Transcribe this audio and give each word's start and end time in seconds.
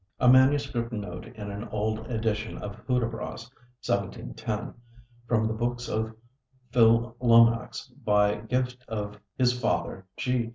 A 0.19 0.27
manuscript 0.27 0.91
note 0.91 1.27
in 1.27 1.51
an 1.51 1.65
old 1.65 2.07
edition 2.09 2.57
of 2.57 2.75
'Hudibras,' 2.87 3.51
1710, 3.85 4.73
"from 5.27 5.45
the 5.47 5.53
books 5.53 5.87
of 5.87 6.15
Phil. 6.71 7.15
Lomax 7.19 7.85
by 8.03 8.37
gift 8.37 8.83
of 8.87 9.19
his 9.37 9.53
father, 9.59 10.07
G. 10.17 10.49